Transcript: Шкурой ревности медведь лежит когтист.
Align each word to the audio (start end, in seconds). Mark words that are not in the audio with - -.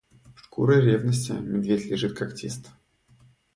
Шкурой 0.35 0.81
ревности 0.81 1.31
медведь 1.33 1.85
лежит 1.85 2.17
когтист. 2.17 2.71